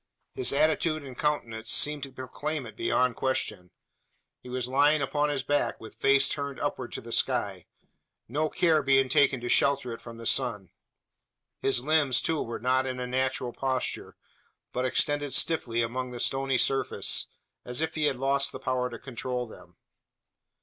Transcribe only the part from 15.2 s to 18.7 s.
stiffly along the stony surface, as if he had lost the